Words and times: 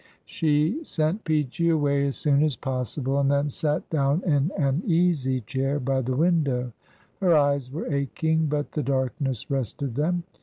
She 0.25 0.83
sent 0.83 1.23
Peachey 1.25 1.69
away 1.69 2.07
as 2.07 2.17
soon 2.17 2.41
as 2.41 2.55
possible, 2.55 3.19
and 3.19 3.29
then 3.29 3.51
sat 3.51 3.87
down 3.91 4.23
in 4.25 4.51
an 4.57 4.81
easy 4.83 5.41
chair 5.41 5.79
by 5.79 6.01
the 6.01 6.15
window; 6.15 6.71
her 7.19 7.35
eyes 7.37 7.71
were 7.71 7.85
aching, 7.85 8.47
but 8.47 8.71
the 8.71 8.81
darkness 8.81 9.51
rested 9.51 9.93
them. 9.93 10.23